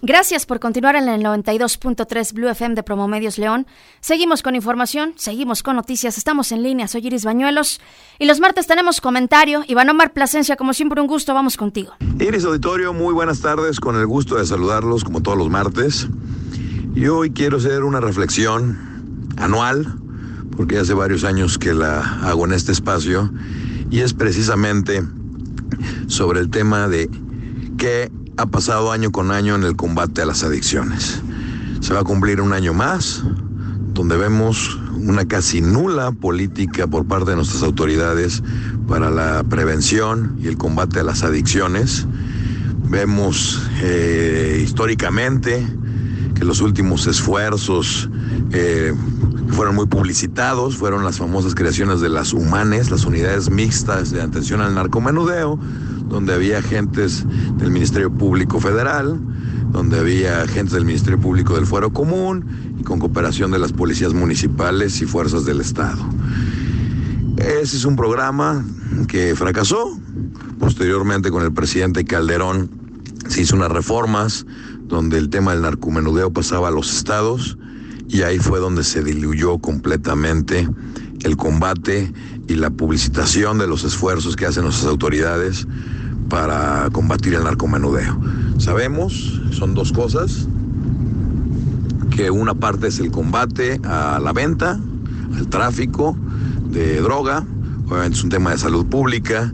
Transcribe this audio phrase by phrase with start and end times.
[0.00, 3.66] Gracias por continuar en el 92.3 Blue FM de Promomedios León.
[4.00, 7.80] Seguimos con información, seguimos con noticias, estamos en línea, soy Iris Bañuelos
[8.20, 9.64] y los martes tenemos comentario.
[9.66, 11.94] Iván Omar Plasencia, como siempre un gusto, vamos contigo.
[12.20, 16.06] Iris Auditorio, muy buenas tardes, con el gusto de saludarlos como todos los martes.
[16.94, 18.78] Y hoy quiero hacer una reflexión
[19.36, 19.98] anual,
[20.56, 23.32] porque hace varios años que la hago en este espacio,
[23.90, 25.02] y es precisamente
[26.06, 27.10] sobre el tema de
[27.78, 31.20] qué ha pasado año con año en el combate a las adicciones.
[31.80, 33.24] Se va a cumplir un año más,
[33.92, 38.44] donde vemos una casi nula política por parte de nuestras autoridades
[38.86, 42.06] para la prevención y el combate a las adicciones.
[42.88, 45.66] Vemos eh, históricamente
[46.36, 48.08] que los últimos esfuerzos
[48.52, 48.94] eh,
[49.48, 54.60] fueron muy publicitados, fueron las famosas creaciones de las humanes, las unidades mixtas de atención
[54.60, 55.58] al narcomenudeo,
[56.08, 57.24] donde había agentes
[57.56, 59.20] del Ministerio Público Federal,
[59.70, 64.14] donde había agentes del Ministerio Público del Fuero Común y con cooperación de las policías
[64.14, 66.02] municipales y fuerzas del Estado.
[67.36, 68.64] Ese es un programa
[69.06, 69.98] que fracasó.
[70.58, 72.70] Posteriormente con el presidente Calderón
[73.28, 74.46] se hizo unas reformas
[74.82, 77.58] donde el tema del narcomenudeo pasaba a los estados
[78.08, 80.66] y ahí fue donde se diluyó completamente
[81.24, 82.12] el combate
[82.46, 85.66] y la publicitación de los esfuerzos que hacen nuestras autoridades
[86.28, 88.20] para combatir el narcomenudeo.
[88.58, 90.46] Sabemos, son dos cosas,
[92.10, 94.80] que una parte es el combate a la venta,
[95.36, 96.16] al tráfico
[96.70, 97.46] de droga,
[97.86, 99.52] obviamente es un tema de salud pública,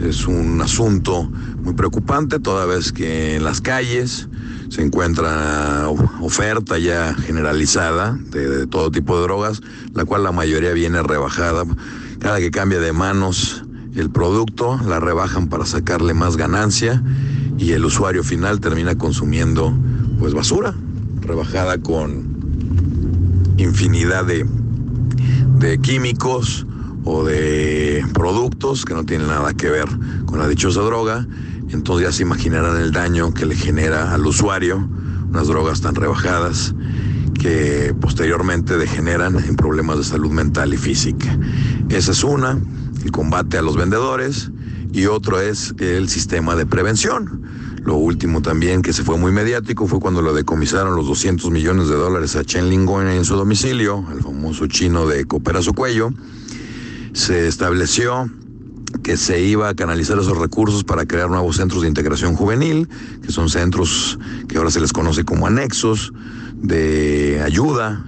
[0.00, 1.30] es un asunto
[1.62, 4.28] muy preocupante toda vez que en las calles
[4.68, 5.88] se encuentra
[6.20, 9.60] oferta ya generalizada de, todo tipo de drogas,
[9.94, 11.64] la cual la mayoría viene rebajada.
[12.18, 17.02] Cada que cambia de manos el producto, la rebajan para sacarle más ganancia
[17.58, 19.74] y el usuario final termina consumiendo
[20.18, 20.74] pues basura,
[21.20, 22.36] rebajada con
[23.56, 24.46] infinidad de,
[25.58, 26.66] de químicos
[27.04, 29.88] o de productos que no tienen nada que ver
[30.26, 31.26] con la dichosa droga.
[31.70, 34.88] Entonces ya se imaginarán el daño que le genera al usuario
[35.28, 36.74] unas drogas tan rebajadas
[37.38, 41.38] que posteriormente degeneran en problemas de salud mental y física.
[41.88, 42.58] Esa es una
[43.04, 44.50] el combate a los vendedores
[44.92, 47.42] y otro es el sistema de prevención.
[47.84, 51.88] Lo último también que se fue muy mediático fue cuando le decomisaron los 200 millones
[51.88, 56.10] de dólares a Chen Lingon en su domicilio, el famoso chino de Coopera su cuello.
[57.12, 58.28] Se estableció
[59.08, 62.90] que se iba a canalizar esos recursos para crear nuevos centros de integración juvenil,
[63.22, 66.12] que son centros que ahora se les conoce como anexos
[66.56, 68.04] de ayuda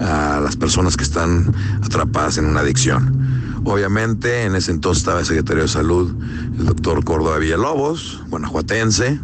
[0.00, 3.62] a las personas que están atrapadas en una adicción.
[3.62, 6.12] Obviamente, en ese entonces estaba el secretario de Salud,
[6.58, 9.20] el doctor Córdoba Villalobos, guanajuatense,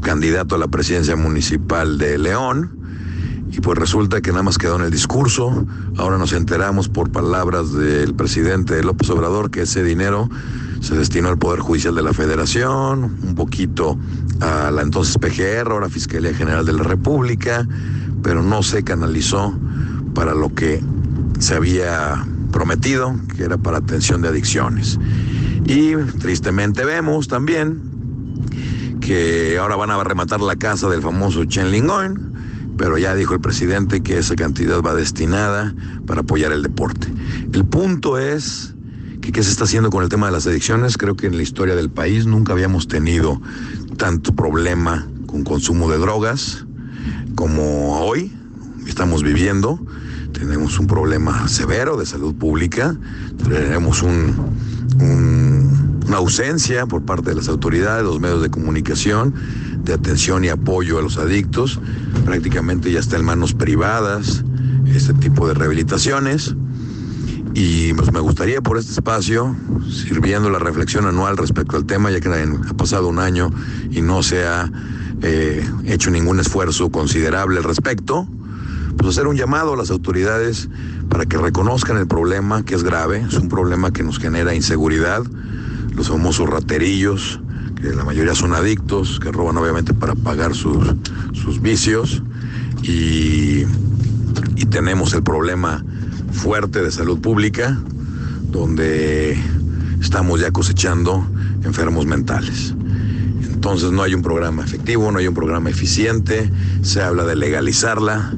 [0.00, 2.81] candidato a la presidencia municipal de León.
[3.52, 5.66] Y pues resulta que nada más quedó en el discurso.
[5.98, 10.30] Ahora nos enteramos por palabras del presidente López Obrador que ese dinero
[10.80, 13.98] se destinó al Poder Judicial de la Federación, un poquito
[14.40, 17.68] a la entonces PGR, ahora Fiscalía General de la República,
[18.22, 19.54] pero no se canalizó
[20.14, 20.82] para lo que
[21.38, 24.98] se había prometido, que era para atención de adicciones.
[25.66, 27.80] Y tristemente vemos también
[29.00, 32.31] que ahora van a rematar la casa del famoso Chen Lingoen,
[32.82, 35.72] pero ya dijo el presidente que esa cantidad va destinada
[36.04, 37.06] para apoyar el deporte.
[37.52, 38.74] El punto es
[39.20, 40.98] que qué se está haciendo con el tema de las adicciones.
[40.98, 43.40] Creo que en la historia del país nunca habíamos tenido
[43.98, 46.66] tanto problema con consumo de drogas
[47.36, 48.32] como hoy
[48.88, 49.78] estamos viviendo
[50.32, 52.96] tenemos un problema severo de salud pública,
[53.44, 54.34] tenemos un,
[56.12, 59.32] una ausencia por parte de las autoridades, los medios de comunicación,
[59.82, 61.80] de atención y apoyo a los adictos.
[62.26, 64.44] Prácticamente ya está en manos privadas
[64.94, 66.54] este tipo de rehabilitaciones.
[67.54, 69.56] Y pues me gustaría por este espacio,
[69.90, 73.50] sirviendo la reflexión anual respecto al tema, ya que ha pasado un año
[73.90, 74.70] y no se ha
[75.22, 78.28] eh, hecho ningún esfuerzo considerable al respecto,
[78.98, 80.68] pues hacer un llamado a las autoridades
[81.08, 85.22] para que reconozcan el problema que es grave, es un problema que nos genera inseguridad,
[85.94, 87.40] los famosos raterillos,
[87.80, 90.94] que la mayoría son adictos, que roban obviamente para pagar sus,
[91.32, 92.22] sus vicios
[92.82, 93.64] y,
[94.56, 95.84] y tenemos el problema
[96.32, 97.78] fuerte de salud pública,
[98.50, 99.38] donde
[100.00, 101.26] estamos ya cosechando
[101.64, 102.74] enfermos mentales.
[103.42, 106.50] Entonces no hay un programa efectivo, no hay un programa eficiente,
[106.82, 108.32] se habla de legalizarla,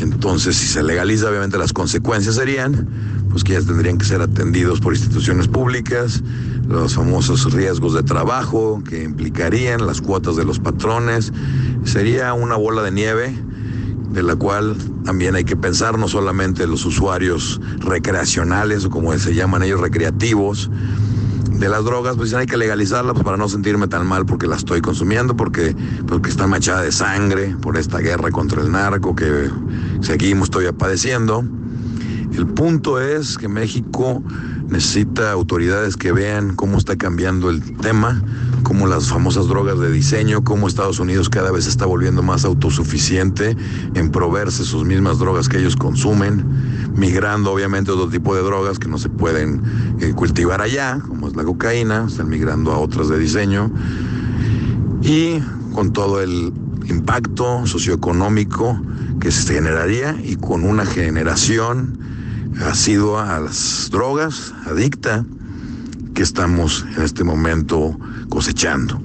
[0.00, 2.88] entonces, si se legaliza, obviamente las consecuencias serían
[3.30, 6.22] pues que ya tendrían que ser atendidos por instituciones públicas,
[6.68, 11.32] los famosos riesgos de trabajo que implicarían las cuotas de los patrones,
[11.84, 13.34] sería una bola de nieve
[14.10, 19.34] de la cual también hay que pensar no solamente los usuarios recreacionales o como se
[19.34, 20.70] llaman ellos recreativos
[21.58, 24.56] de las drogas, pues hay que legalizarlas pues, para no sentirme tan mal porque la
[24.56, 25.74] estoy consumiendo, porque,
[26.06, 29.50] porque está manchada de sangre por esta guerra contra el narco que
[30.00, 31.44] seguimos todavía padeciendo.
[32.38, 34.22] El punto es que México
[34.68, 38.22] necesita autoridades que vean cómo está cambiando el tema,
[38.62, 43.56] cómo las famosas drogas de diseño, cómo Estados Unidos cada vez está volviendo más autosuficiente
[43.94, 46.44] en proveerse sus mismas drogas que ellos consumen,
[46.94, 49.60] migrando obviamente otro tipo de drogas que no se pueden
[49.98, 53.68] eh, cultivar allá, como es la cocaína, están migrando a otras de diseño,
[55.02, 55.40] y
[55.74, 56.52] con todo el
[56.86, 58.80] impacto socioeconómico
[59.18, 62.06] que se generaría y con una generación
[62.60, 65.24] ha sido a las drogas, adicta,
[66.14, 67.96] que estamos en este momento
[68.28, 69.00] cosechando.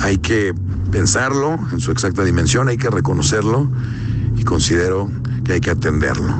[0.00, 0.54] Hay que
[0.90, 3.70] pensarlo en su exacta dimensión, hay que reconocerlo
[4.36, 5.10] y considero
[5.44, 6.34] que hay que atenderlo.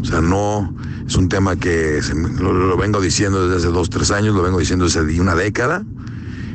[0.00, 0.74] O sea, no
[1.06, 2.00] es un tema que
[2.40, 5.84] lo, vengo diciendo desde hace dos, tres años, lo vengo diciendo desde una década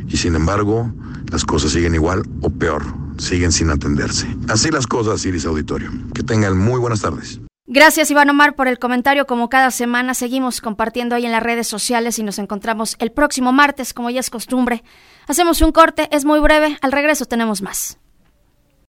[0.08, 0.92] y sin embargo
[1.32, 2.84] las cosas siguen igual o peor,
[3.18, 4.28] siguen sin atenderse.
[4.50, 5.90] Así las cosas, Iris Auditorio.
[6.14, 7.40] Que tengan muy buenas tardes.
[7.66, 9.26] Gracias Iván Omar por el comentario.
[9.26, 13.54] Como cada semana seguimos compartiendo ahí en las redes sociales y nos encontramos el próximo
[13.54, 14.84] martes como ya es costumbre.
[15.28, 18.00] Hacemos un corte, es muy breve, al regreso tenemos más.